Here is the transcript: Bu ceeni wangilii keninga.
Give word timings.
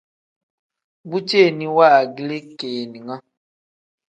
Bu 1.09 1.17
ceeni 1.29 1.65
wangilii 1.77 2.43
keninga. 2.59 3.15